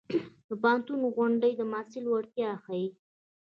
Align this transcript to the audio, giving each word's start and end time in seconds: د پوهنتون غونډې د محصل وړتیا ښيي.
د 0.47 0.49
پوهنتون 0.61 0.99
غونډې 1.15 1.51
د 1.55 1.61
محصل 1.71 2.03
وړتیا 2.07 2.49
ښيي. 2.63 2.87